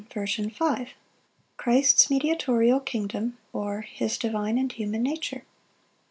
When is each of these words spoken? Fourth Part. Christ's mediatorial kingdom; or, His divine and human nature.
Fourth 0.11 0.57
Part. 0.57 0.95
Christ's 1.57 2.09
mediatorial 2.09 2.79
kingdom; 2.79 3.37
or, 3.53 3.81
His 3.81 4.17
divine 4.17 4.57
and 4.57 4.71
human 4.71 5.03
nature. 5.03 5.43